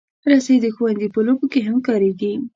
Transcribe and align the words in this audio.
رسۍ 0.31 0.55
د 0.61 0.65
ښوونځي 0.75 1.07
په 1.15 1.19
لوبو 1.27 1.45
کې 1.53 1.61
هم 1.67 1.77
کارېږي. 1.87 2.31